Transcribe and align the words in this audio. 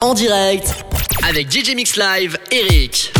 En 0.00 0.14
direct 0.14 0.84
avec 1.24 1.50
DJ 1.50 1.74
Mix 1.74 1.96
Live, 1.96 2.38
Eric. 2.52 3.12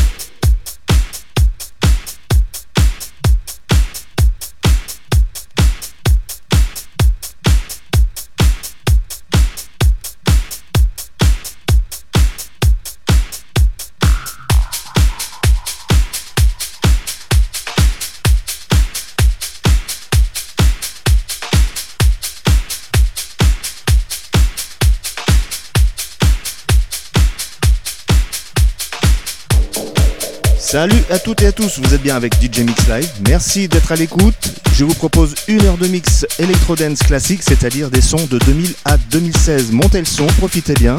Salut 30.79 31.03
à 31.11 31.19
toutes 31.19 31.43
et 31.43 31.47
à 31.47 31.51
tous, 31.51 31.81
vous 31.81 31.93
êtes 31.93 32.03
bien 32.03 32.15
avec 32.15 32.35
DJ 32.35 32.61
Mix 32.61 32.87
Live. 32.87 33.11
Merci 33.27 33.67
d'être 33.67 33.91
à 33.91 33.97
l'écoute. 33.97 34.37
Je 34.75 34.85
vous 34.85 34.95
propose 34.95 35.35
une 35.49 35.61
heure 35.65 35.77
de 35.77 35.89
mix 35.89 36.25
électro-dance 36.39 37.01
classique, 37.01 37.41
c'est-à-dire 37.43 37.91
des 37.91 38.01
sons 38.01 38.29
de 38.31 38.39
2000 38.39 38.75
à 38.85 38.97
2016. 38.97 39.73
Montez 39.73 39.99
le 39.99 40.05
son, 40.05 40.29
profitez 40.39 40.75
bien 40.75 40.97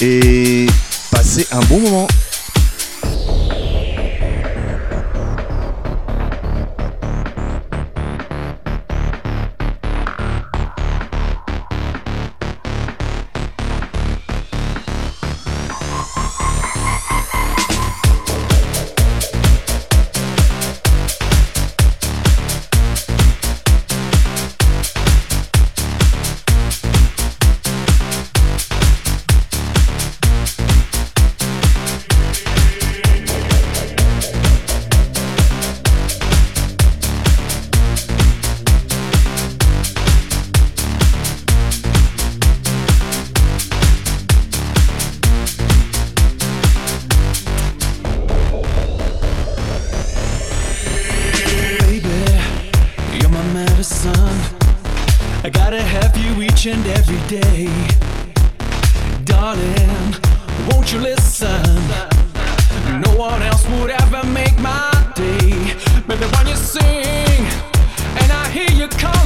et 0.00 0.66
passez 1.12 1.46
un 1.52 1.60
bon 1.60 1.78
moment. 1.78 2.08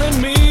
And 0.04 0.20
me. 0.20 0.43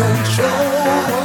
control. 0.00 1.19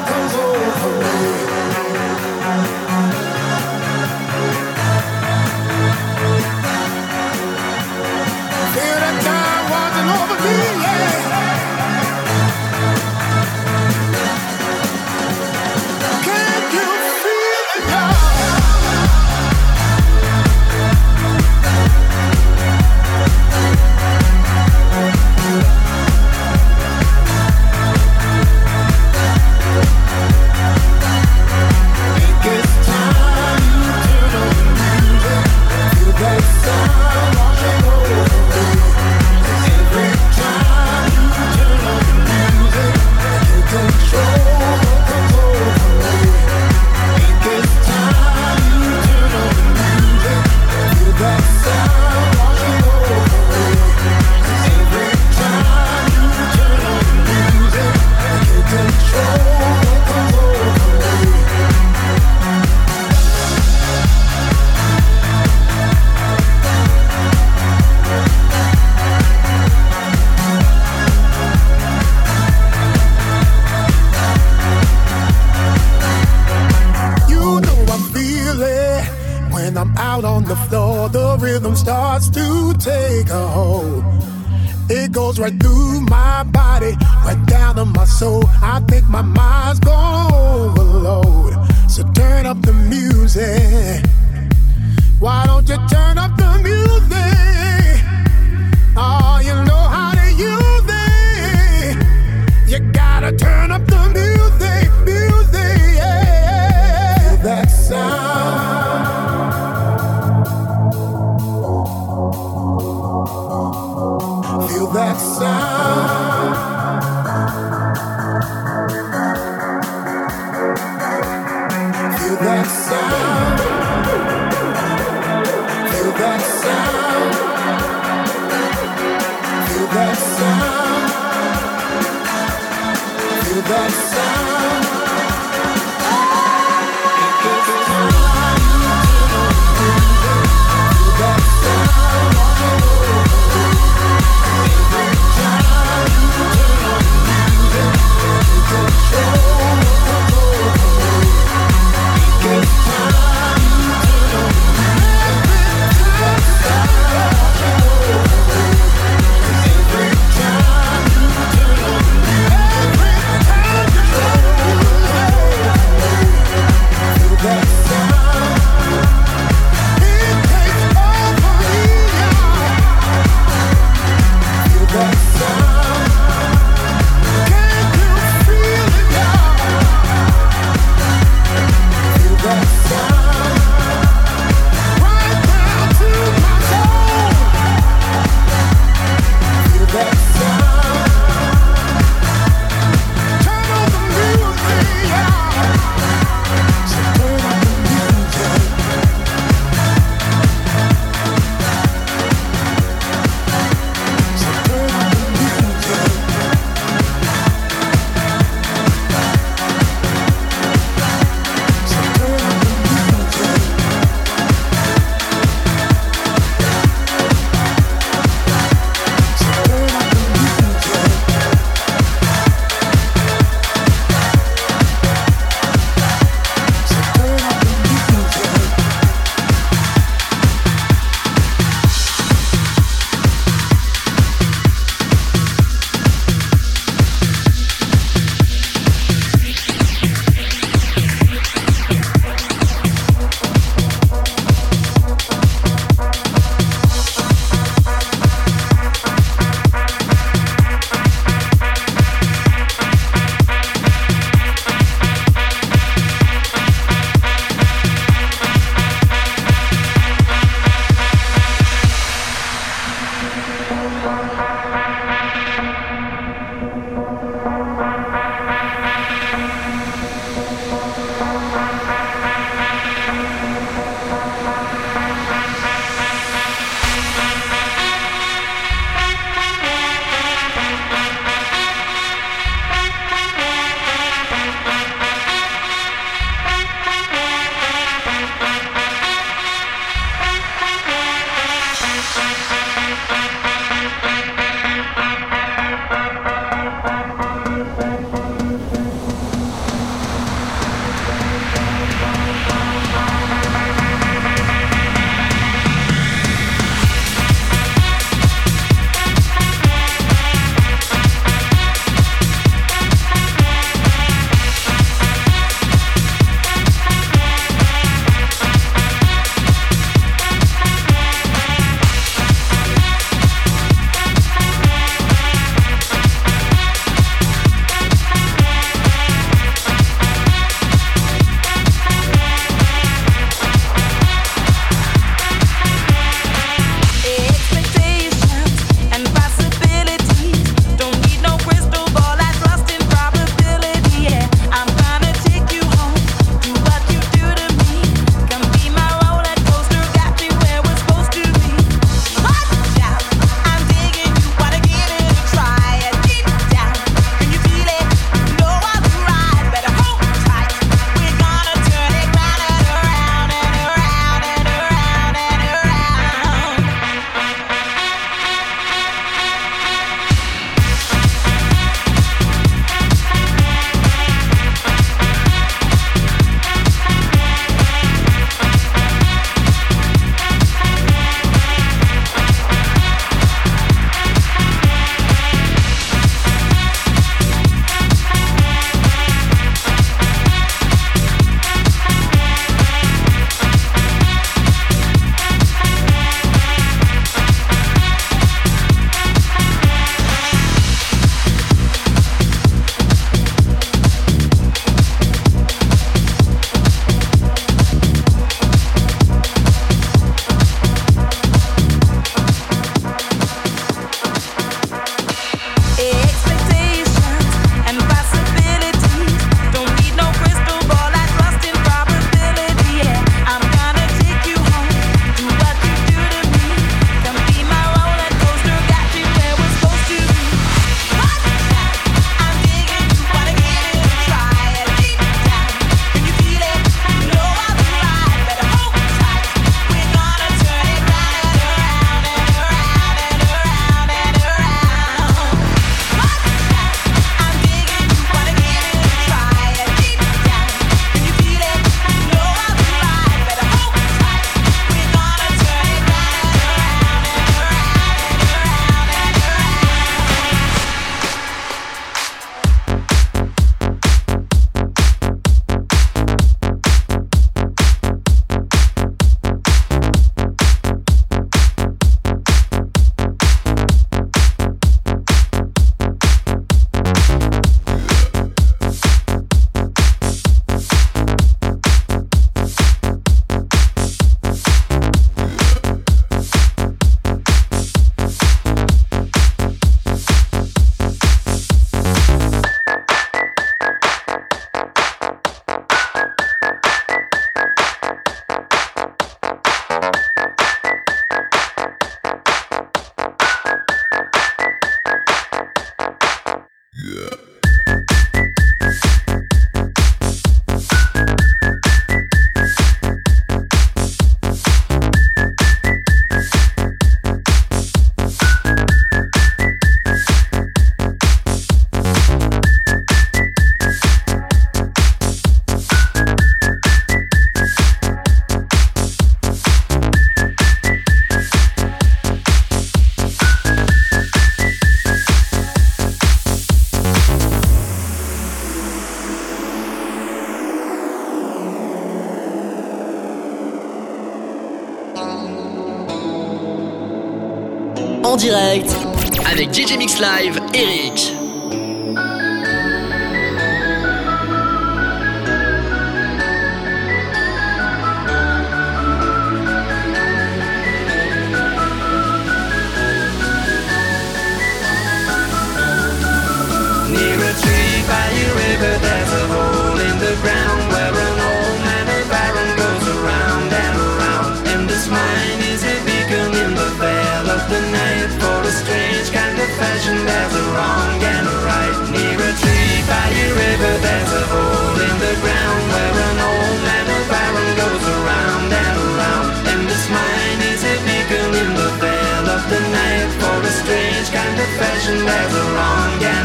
Fashion. 594.86 595.08
A 595.08 595.54
wrong 595.56 596.04
and 596.04 596.25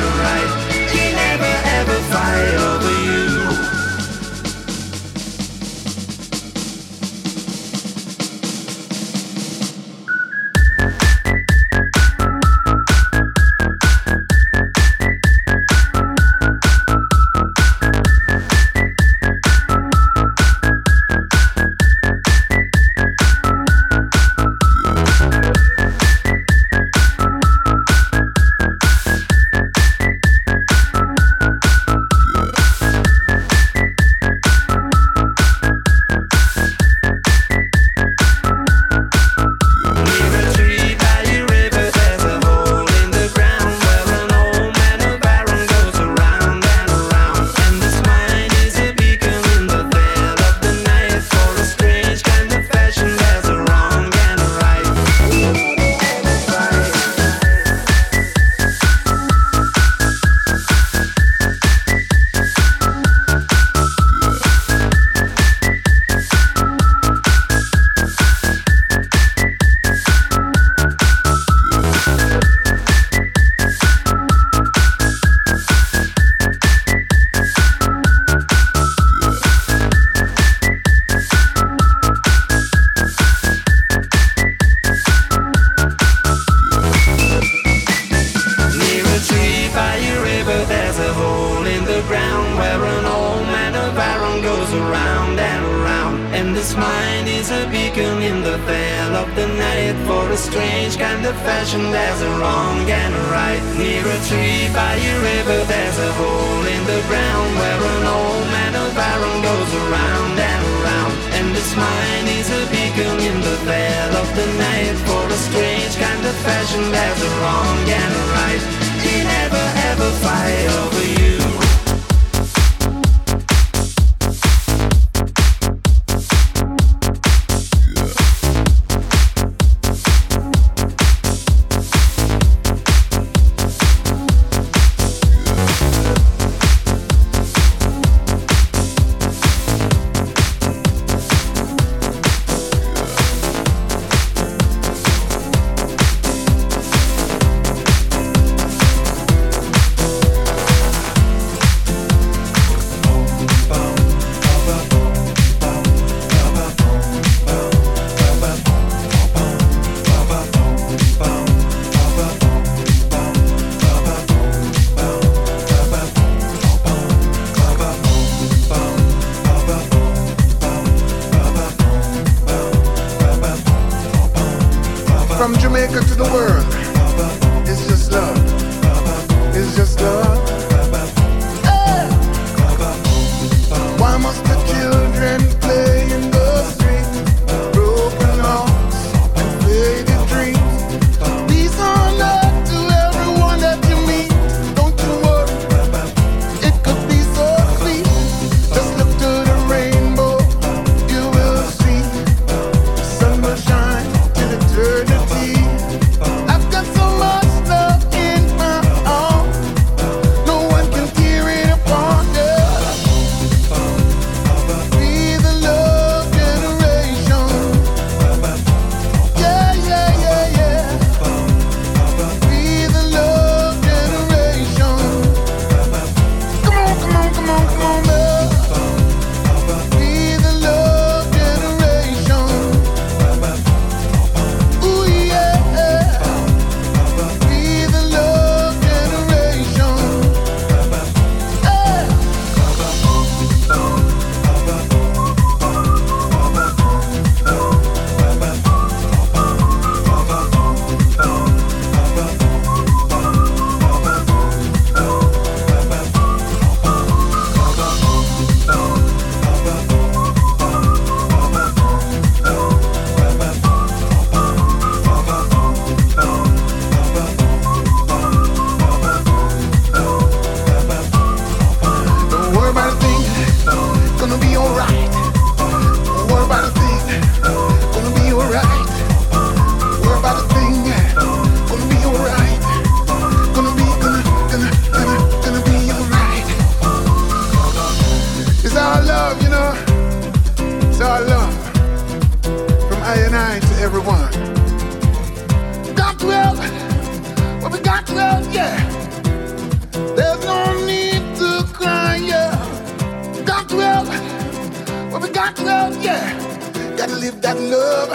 got 303.60 303.68
to 303.68 303.76
love, 303.76 305.12
when 305.12 305.22
we 305.22 305.28
got 305.30 305.54
to 305.56 305.62
love, 305.64 306.02
yeah, 306.02 306.96
gotta 306.96 307.14
live 307.16 307.42
that 307.42 307.58
love. 307.60 308.08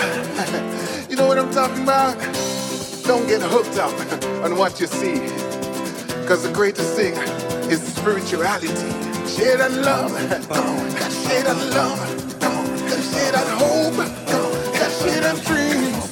you 1.10 1.16
know 1.16 1.28
what 1.28 1.38
I'm 1.38 1.52
talking 1.52 1.84
about? 1.84 2.18
Don't 3.04 3.28
get 3.28 3.42
hooked 3.44 3.78
up 3.78 3.94
on 4.44 4.58
what 4.58 4.80
you 4.80 4.88
see, 4.88 5.20
because 6.22 6.42
the 6.42 6.52
greatest 6.52 6.96
thing 6.96 7.14
is 7.70 7.80
spirituality. 7.96 8.70
Share 9.28 9.58
that 9.58 9.72
love, 9.72 10.12
come 10.50 10.66
on, 10.66 10.90
share 11.28 11.44
that 11.44 11.74
love, 11.76 12.40
come 12.40 12.58
on, 12.58 12.78
share 13.12 13.32
that 13.32 13.48
hope, 13.60 13.94
come 14.28 14.46
on, 14.46 14.92
share 15.00 15.22
that 15.22 15.46
dreams. 15.46 16.05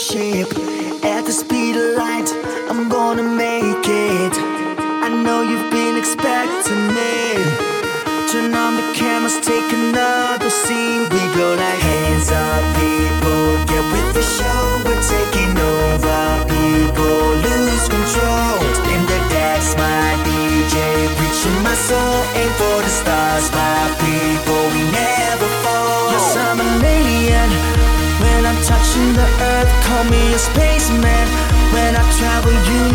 shape 0.00 0.79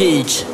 Live, 0.00 0.49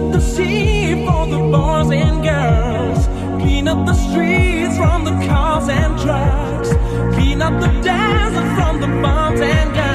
up 0.00 0.12
the 0.12 0.20
sea 0.20 1.04
for 1.04 1.26
the 1.26 1.38
boys 1.38 1.90
and 1.90 2.22
girls. 2.24 3.06
Clean 3.42 3.68
up 3.68 3.84
the 3.86 3.92
streets 3.92 4.76
from 4.78 5.04
the 5.04 5.10
cars 5.26 5.68
and 5.68 5.98
trucks. 6.00 6.70
Clean 7.14 7.42
up 7.42 7.60
the 7.60 7.68
desert 7.82 8.54
from 8.56 8.80
the 8.80 8.86
bombs 9.02 9.40
and 9.40 9.74
guns. 9.74 9.89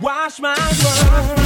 Wash 0.00 0.40
my 0.40 0.54
world. 0.84 1.39